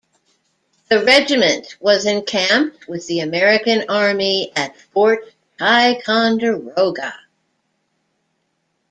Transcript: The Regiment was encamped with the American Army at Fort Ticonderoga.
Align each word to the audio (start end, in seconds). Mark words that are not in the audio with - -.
The 0.89 1.03
Regiment 1.03 1.75
was 1.79 2.07
encamped 2.07 2.87
with 2.87 3.05
the 3.05 3.19
American 3.19 3.87
Army 3.87 4.51
at 4.55 4.75
Fort 4.75 5.31
Ticonderoga. 5.59 7.13